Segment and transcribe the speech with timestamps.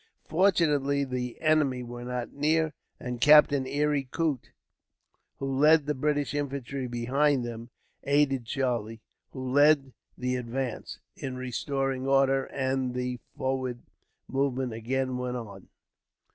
[0.25, 4.49] Fortunately the enemy were not near, and Captain Eyre Coote,
[5.37, 7.69] who led the British infantry behind them,
[8.05, 13.83] aided Charlie, who led the advance, in restoring order, and the forward
[14.27, 15.67] movement again went on.